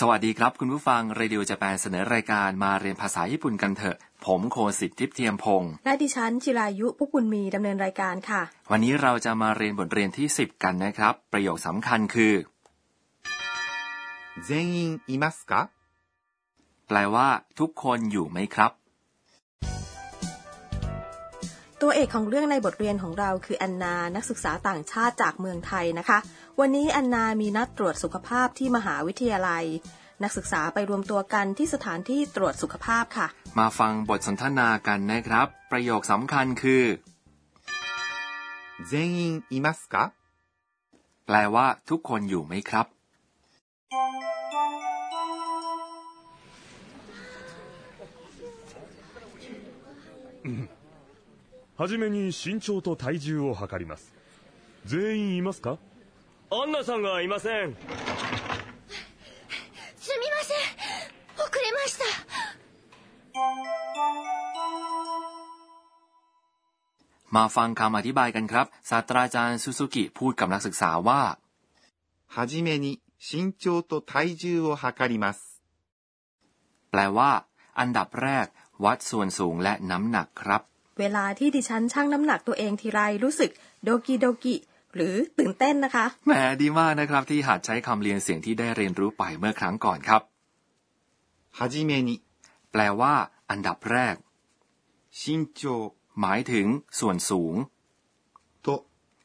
[0.00, 12.34] สวัสดีครับ คุณผู้ฟังเรดิโอจะแปนเสนอรายการมาเรียนภาษาญี่ปุ่นกันเถอะ ผมโคสิทธิ์ทิพย์เทียมพงศ์ และดิฉันจิรายุพุกบุญมีดำเนินรายการค่ะ วันนี้เราจะมาเรียนบทเรียนที่ 10 กันนะครับ ประโยคสำคัญคือ
[14.46, 14.78] 全員
[15.10, 15.52] いますか
[16.88, 18.72] แปลว่า ทุกคนอยู่ไหมครับ
[21.82, 26.18] ตัวเอกของเรื่องในบทเรียนของเราคือแอนนา นักศึกษาต่างชาติจากเมืองไทยนะคะ
[26.60, 29.64] วันนี้แอนนามีนัดตรวจสุขภาพที่มหาวิทยาลัย
[30.22, 33.26] นักศึกษาไปรวมตัวกันที่สถานที่ตรวจสุขภาพค่ะ
[33.58, 36.84] มาฟังบทสนทนากันนะครับ ประโยคสำคัญคือ
[38.90, 39.20] 全員
[39.54, 39.94] いますか
[41.26, 42.86] แปลว่า ทุกคนอยู่ไหมครับ
[51.78, 54.14] はじめに身長と体重を測ります
[54.86, 55.78] 全員いますか
[56.50, 57.74] アンナさんがいません
[59.98, 60.56] すみません
[61.44, 62.04] 遅れました
[67.30, 71.22] มาฟังคำอธิบายกันครับ ศาสตราจารย์ซูซูกิพูดกับนักศึกษาว่า
[72.34, 72.86] はじめに
[73.18, 75.60] 身長と体重を測ります
[76.90, 77.30] แปลว่า
[77.78, 78.46] อันดับแรก
[78.84, 80.62] วัดส่วนสูงและน้ำหนักครับ
[80.98, 83.50] เวลาที่ดิฉันชั่งน้ำหนักตัวเองทีไรรู้สึก
[83.84, 84.54] โดกิโดกิ
[84.95, 90.21] หรือตื่นเต้นนะคะแหมดีมากนะครับที่หัดใช้คำเรียนเสียงที่ได้เรียนรู้ไปเมื่อครั้งก่อนครับ
[91.57, 92.15] ฮาจิเมนิ
[92.71, 93.13] แปลว่า
[93.49, 94.15] อันดับแรก
[95.19, 95.63] ชินโจ
[96.19, 96.67] หมายถึง
[96.99, 97.55] ส่วนสูง
[98.61, 98.67] โต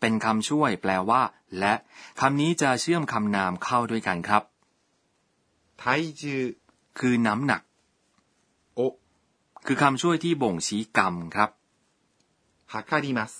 [0.00, 1.22] เป็นคำช่วย แปลว่า
[1.58, 1.74] และ
[2.20, 4.42] คำนี้จะเชื่อมคำนามเข้าด้วยกันครับ
[5.78, 5.84] ไท
[6.20, 6.42] จือ
[6.98, 7.62] คือน้ำหนัก
[8.74, 8.80] โอ
[9.66, 11.50] คือคำช่วยที่บ่งชี้กรรมครับ
[12.72, 13.32] ฮากาดิมัส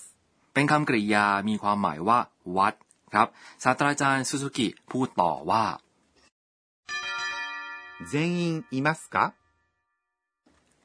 [0.53, 2.19] เป็นคำกริยามีความหมายว่า
[2.57, 2.73] วัด
[3.13, 3.27] ครับ
[3.63, 5.65] ศาสตราจารย์ซูซูกิพูดต่อว่า
[8.11, 8.41] 全員
[8.75, 9.17] いますか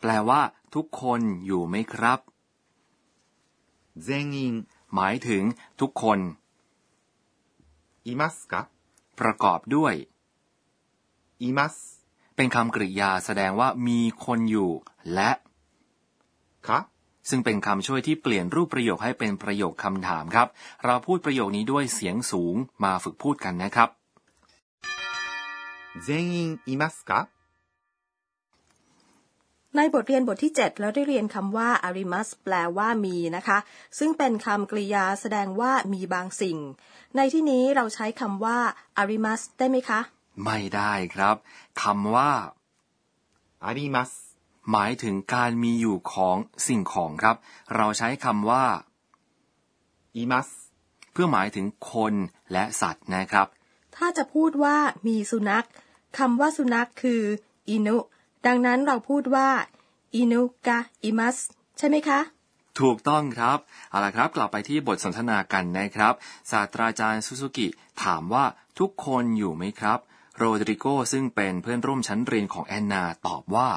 [0.00, 0.40] แปลว่า
[0.74, 2.20] ทุกคนอยู่ไหมครับ
[4.06, 4.38] 全員
[4.94, 5.42] หมายถึง
[5.80, 6.18] ทุกคน
[8.08, 8.54] いますか
[9.18, 9.94] ประกอบด้วย
[11.44, 11.74] います
[12.36, 14.70] เป็นคำกริยาแสดงว่ามีคนอยู่
[15.14, 15.30] และ
[16.66, 16.70] か
[17.28, 20.48] ซึ่งเป็นคำช่วยที่เปลี่ยนรูปประโยคให้เป็นประโยคคำถามครับ
[20.84, 22.54] เราพูดประโยคนี้ด้วยเสียงสูง
[22.84, 23.88] มาฝึกพูดกันนะครับ
[26.06, 26.36] 全員
[26.68, 27.12] いますか
[29.76, 33.58] ในบทเรียนบทที่ 7 เราได้เรียนคำว่า arimas แปลว่ามีนะคะ
[33.98, 36.58] ซึ่งเป็นคำกริยาแสดงว่ามีบางสิ่ง
[37.16, 38.58] ในที่นี้เราใช้คำว่า
[39.00, 40.00] arimas ได้ไหมคะ
[40.44, 41.36] ไม่ได้ครับ
[41.82, 42.30] คำว่า
[43.66, 44.23] あります
[44.71, 46.37] หมายถึงการมีอยู่ของ
[46.67, 47.35] สิ่งของครับ
[47.75, 48.65] เราใช้คำว่า
[50.15, 50.41] อิมั
[51.11, 52.13] เพื่อหมายถึงคน
[52.51, 53.47] และสัตว์นะครับ
[53.95, 54.77] ถ้าจะพูดว่า
[55.07, 55.65] มีสุนัข
[56.17, 57.21] คำว่าสุนัขคือ
[57.69, 57.97] อินุ
[58.47, 59.49] ดังนั้นเราพูดว่า
[60.15, 61.29] อินุกะอิมั
[61.77, 62.19] ใช่ไหมคะ
[62.79, 63.57] ถูกต้องครับ
[63.89, 66.13] เอาละครับ กลับไปที่บทสนทนากันนะครับ
[66.51, 67.67] ศาสตราจารย์ซูซูกิ
[68.03, 68.45] ถามว่า
[68.79, 69.99] ทุกคนอยู่ไหมครับ
[70.37, 73.69] โรดริโกซึ่งเป็นเพื่อนร่วมชั้นเรียนของแอนนาตอบว่า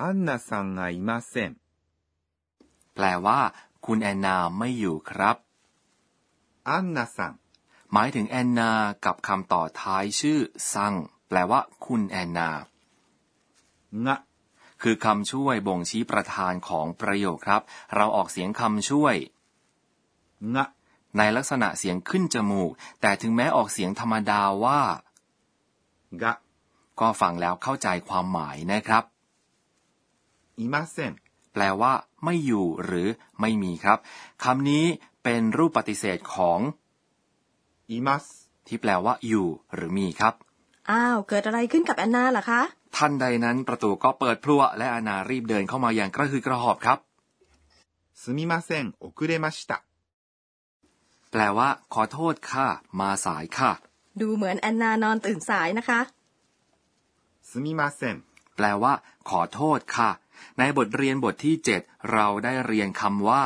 [0.00, 1.52] อันนาซังไงมาเซน
[2.94, 3.40] แปลว่า
[3.86, 5.36] คุณแอนนาไม่อยู่ครับ
[6.68, 7.34] อันนาซัง
[7.92, 8.70] หมายถึงแอนนา
[9.04, 10.38] กับคำต่อท้ายชื่อ
[10.72, 10.94] ซัง
[11.28, 12.50] แปลว่า คุณแอนนา
[14.06, 14.16] งะ
[14.82, 17.62] คือคำช่วยบ่งชี้ประธานของประโยคครับ
[17.94, 19.16] เราออกเสียงคำช่วย
[20.54, 20.66] งะ
[21.16, 24.82] ในลักษณะเสียงขึ้นจมูก แต่ถึงแม้ออกเสียงธรรมดาว่า
[26.22, 26.34] งะ
[27.00, 29.04] ก็ฟังแล้วเข้าใจความหมายนะครับ
[30.61, 31.11] いません
[31.53, 33.07] แปลว่า ไม่อยู่หรือ
[33.39, 33.97] ไม่มีครับ
[34.43, 34.85] คำนี้
[35.23, 36.59] เป็นรูปปฏิเสธของ
[37.93, 38.23] います
[38.67, 40.33] ที่แปลว่า อยู่หรือมีครับ
[40.91, 42.61] อ้าว เกิดอะไรขึ้นกับแอนนาล่ะคะ
[42.97, 46.97] ทันใดนั้นประตูก็เปิดพลัวและอานารีบเดินเข้ามาอย่างกระหืดกระหอบครับ
[48.21, 49.71] すみません遅れました
[51.31, 52.67] แปลว่า ขอโทษค่ะ
[52.99, 53.71] มาสายค่ะ
[54.21, 55.99] ดูเหมือนแอนนานอนตื่นสายนะคะ
[57.49, 58.15] すみません
[58.55, 58.93] แปลว่า
[59.29, 60.09] ขอโทษค่ะ
[60.59, 63.45] ในบทเรียนบทที่ 7 เราได้เรียนคำว่า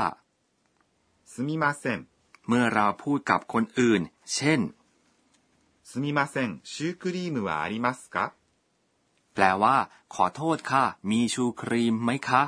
[1.32, 2.00] すみません
[2.48, 4.02] เมื่อเราพูดกับคนอื่น
[4.36, 4.60] เช่น
[5.90, 8.18] すみませんシュークリームはありますか
[9.34, 9.76] แปลว่า
[10.16, 12.44] ขอโทษค่ะ มีชูครีมไหมคะ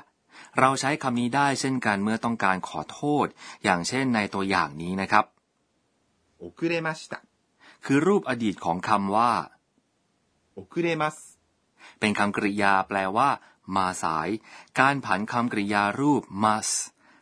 [0.60, 3.28] เราใช้คำนี้ได้เช่นกันเมื่อต้องการขอโทษ
[3.64, 5.26] อย่างเช่นในตัวอย่างนี้นะครับ
[6.44, 7.14] 遅れました
[7.86, 9.32] คือรูปอดีตของคำว่า
[10.60, 11.16] 遅れます
[12.00, 13.30] เป็นคำกริยาแปลว่า
[13.77, 14.29] มาสาย
[14.81, 16.75] การผันคำกริยารูป must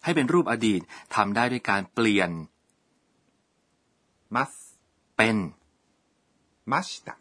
[0.05, 0.81] ให้เป็นรูปอดีต
[1.15, 2.31] ทำได้ด้วยการเปลี่ยน
[4.35, 4.59] must
[5.17, 5.37] เป็น
[6.73, 7.15] mashita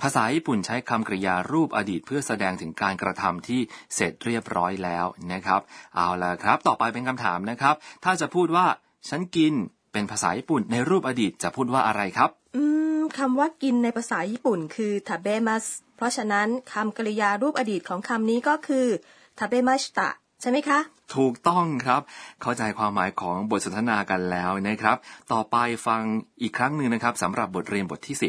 [0.00, 3.60] ภาษาญี่ปุ่นใช้คำกริยารูปอดีตเพื่อแสดงถึงการกระทำที่
[3.94, 5.60] เสร็จเรียบร้อยแล้วนะครับ
[5.96, 8.66] เอาละครับ ต่อไปเป็นคำถามนะครับ ถ้าจะพูดว่า
[9.08, 9.54] ฉันกิน
[9.92, 12.85] เป็นภาษาญี่ปุ่นในรูปอดีตจะพูดว่าอะไรครับ อืม
[13.17, 15.65] คำว่ากินในภาษาญี่ปุ่นคือทาเบมัส
[15.97, 18.87] เพราะฉะนั้นคำกริยารูปอดีตของคำนี้ก็คือ
[19.39, 20.09] ทาเบมัชตะ
[20.41, 20.79] ใช่ไหมคะ
[21.15, 22.01] ถูกต้องครับ
[22.41, 24.97] เข้าใจความหมายของบทสนทนากันแล้วนะครับ
[25.33, 25.55] ต่อไป
[25.87, 26.01] ฟัง
[26.41, 28.25] อีกครั้งหนึ่งนะครับสำหรับบทเรียนบทที่ 10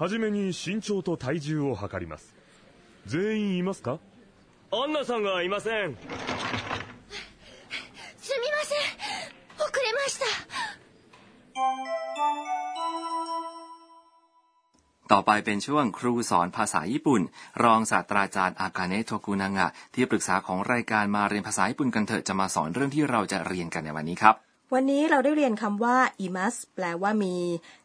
[0.00, 2.22] はじめに身長と体重を測ります
[3.06, 3.98] 全員いますか
[4.74, 5.96] アンナさんがいません
[8.26, 8.78] すみません
[9.58, 10.26] 遅れました
[15.12, 17.22] ต่อไปเป็นช่วงครูสอนภาษาญี่ปุ่น
[17.64, 24.34] รองศาสตราจารย์อากาเนะโทกุนางะที่ปรึกษาของรายการมาเรียนภาษาญี่ปุ่นกันเถอะจะมาสอนเรื่องที่เราจะเรียนกันในวันนี้ครับ
[24.74, 25.96] วันนี้เราได้เรียนคำว่า
[26.26, 27.34] imas แปลว่ามี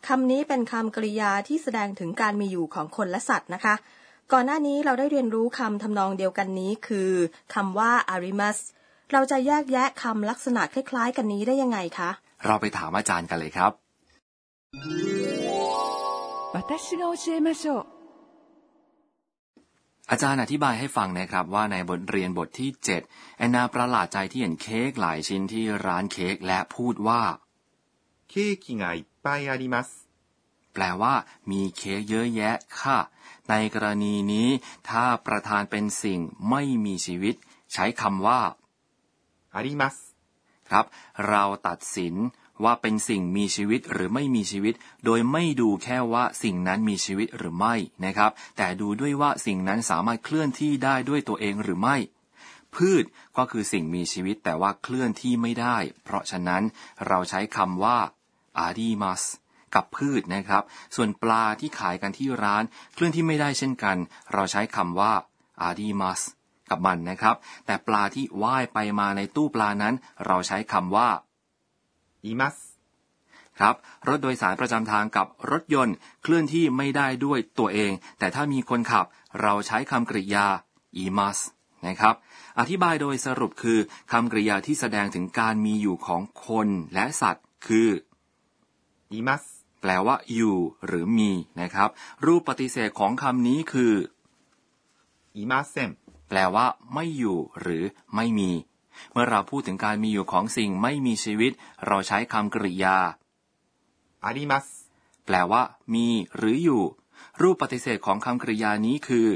[0.08, 3.76] คำนี้เป็นคำกริยาที่แสดงถึงการมีอยู่ของคนและสัตว์นะคะ
[4.32, 7.12] ก่อนหน้านี้เราได้เรียนรู้คำทำนองเดียวกันนี้คือ
[7.54, 8.58] คำว่า arimas
[9.12, 12.10] เราจะแยกแยะคำลักษณะคล้ายๆ กันนี้ได้ยังไงคะ
[12.46, 13.72] เราไปถามอาจารย์กันเลยครับ
[16.56, 17.82] 私が教えましょう
[20.12, 22.70] อาจารย์อธิบายให้ฟังนะครับว่าในบทเรียนบทที่
[23.04, 27.22] 7 แอนนาประหลาดใจที่เห็นเค้กหลายชิ้นที่ร้านเค้กและพูดว่า
[28.32, 29.99] ケーキがいっぱいあります。
[30.74, 31.14] แปลว่า
[31.52, 33.00] มีเค้กเยอะแยะค่ะ
[33.50, 34.50] ในกรณีนี้
[34.90, 37.36] ถ้าประธานเป็นสิ่งไม่มีชีวิต
[37.74, 38.42] ใช้คำว่า
[39.56, 39.96] あります。
[40.70, 40.86] ครับ
[41.30, 42.16] เราตัดสิน
[42.64, 44.74] ว่าเป็นสิ่งมีชีวิตหรือไม่มีชีวิต
[45.06, 51.98] โดยไม่ดูแค่ว่าสิ่งนั้นมีชีวิตหรือไม่นะครับ แต่ดูด้วยว่าสิ่งนั้นสามารถเคลื่อนที่ได้ด้วยตัวเองหรือไม่
[52.76, 53.04] พืช
[53.38, 56.64] ก็คือสิ่งมีชีวิตแต่ว่าเคลื่อนที่ไม่ได้ เพราะฉะนั้น
[57.08, 57.98] เราใช้คำว่า
[58.68, 59.24] arimas
[59.76, 60.64] กับพืชนะครับ
[60.96, 63.98] ส่วนปลาที่ขายกันที่ร้าน เคลื่อนที่ไม่ได้เช่นกัน
[64.34, 65.14] เราใช้คำว่า
[65.68, 66.22] arimas
[66.70, 67.36] กับมันนะครับ
[67.66, 69.94] แต่ปลาที่ว่ายไปมาในตู้ปลานั้น
[70.26, 71.10] เราใช้คำว่า
[72.28, 72.56] います。
[73.60, 73.76] ครับ
[74.08, 79.06] รถโดยสารประจำทางกับรถยนต์เคลื่อนที่ไม่ได้ด้วยตัวเอง แต่ถ้ามีคนขับ
[79.42, 80.48] เราใช้คำกริยา
[81.04, 81.38] imas
[81.88, 82.16] นะครับ
[82.60, 83.80] อธิบายโดยสรุปคือ
[84.12, 87.90] คำกริยาที่แสดงถึงการมีอยู่ของคนและสัตว์ คือ
[89.14, 89.59] います。
[89.82, 91.90] แปลว่า อยู่ หรือมีนะครับ
[92.26, 93.94] รูปปฏิเสธของคำนี้คือ
[95.40, 95.90] いません。
[96.30, 97.84] แปลว่า ไม่อยู่ หรือ
[98.16, 98.52] ไม่มี
[99.12, 101.52] เมื่อเราพูดถึงการมีอยู่ของสิ่งไม่มีชีวิต
[101.88, 102.98] เราใช้คำกริยา
[104.26, 104.66] あります。
[105.26, 105.62] แปลว่า
[105.94, 106.84] มีหรืออยู่
[107.42, 109.28] รูปปฏิเสธของคำกริยานี้คือ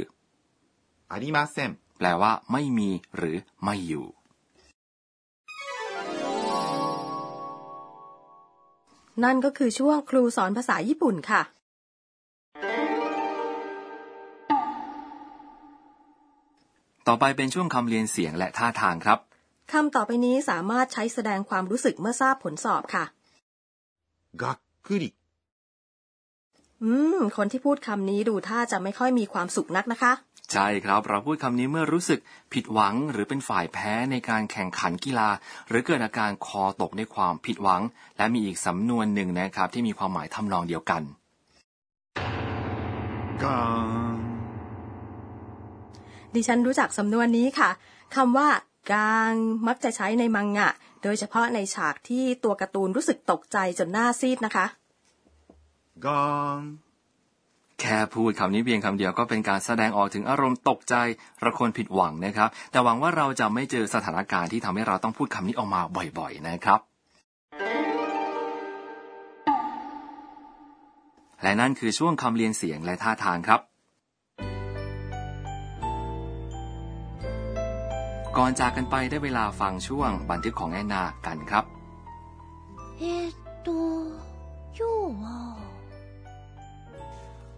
[1.14, 1.72] ありません。
[1.98, 4.06] แปลว่า ไม่มีหรือไม่อยู่
[9.24, 11.42] นั่นก็คือช่วงครูสอนภาษาญี่ปุ่นค่ะ
[17.08, 19.20] ต่อไปเป็นช่วงคำเรียนเสียงและท่าทางครับ
[19.72, 23.06] คำต่อไปนี้สามารถใช้แสดงความรู้สึกเมื่อทราบผลสอบค่ะ
[24.42, 24.58] がっ
[24.88, 25.04] くり。
[26.84, 30.14] อืม คนที่พูดคำนี้ดูท่าจะไม่ค่อยมีความสุขนักนะคะ
[30.55, 32.21] ใช่ครับ เราพูดคำนี้เมื่อรู้สึก
[32.53, 35.29] ผิดหวังหรือเป็นฝ่ายแพ้ในการแข่งขันกีฬา
[35.69, 37.83] หรือเกิดอาการคอตกในความผิดหวัง
[38.17, 41.03] และมีอีกสำนวนหนึ่งนะครับ ที่มีความหมายทำนองเดียวกัน
[43.43, 43.65] กา
[44.13, 44.17] ง
[46.35, 47.71] ดิฉันรู้จักสำนวนนี้ค่ะ
[48.17, 48.49] คำว่า
[48.93, 49.33] กาง
[49.67, 50.71] มักจะใช้ในมังงะ
[51.03, 54.67] โดยเฉพาะในฉากที่ตัวการ์ตูนรู้สึกตกใจจนหน้าซีดนะคะ
[56.07, 56.84] กาง
[57.81, 60.95] แค่พูดคำนี้เพียงคำเดียวก็เป็นการแสดงออกถึงอารมณ์ตกใจ
[61.45, 65.81] ระคนผิดหวังนะครับ แต่หวังว่าเราจะไม่เจอสถานการณ์ที่ทำให้เราต้องพูดคำนี้ออกมา
[66.19, 66.81] บ่อยๆนะครับ
[71.43, 73.61] และนั่นคือช่วงคำเรียนเสียงและท่าทางครับ
[78.37, 81.65] ก่อนจากกันไปได้เวลาฟังช่วงบันทึกของแอนนากันครับ
[82.99, 83.05] เอ
[83.67, 83.69] ต
[84.75, 84.91] โยู
[85.23, 85.25] ว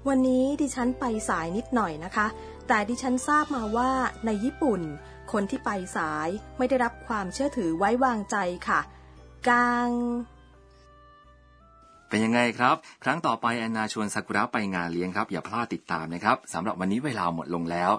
[0.08, 2.26] วันนี้ดิฉันไปสายนิดหน่อยนะคะ
[2.68, 3.90] แต่ดิฉันทราบมาว่า
[4.26, 4.80] ในญี่ปุ่น
[5.32, 8.36] คนที่ไปสายไม่ได้รับความเชื่อถือไว้วางใจ
[8.68, 8.80] ค่ะ
[9.48, 9.90] กาง
[12.08, 17.90] เป็นยังไงครับ ครั้งต่อไปแอนนาชวนซากุระไปงานเลี้ยงครับ อย่าพลาดติดตามนะครับสำหรับวันนี้เวลาหมดลงแล้ว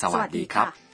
[0.00, 0.89] สวัสดีครับ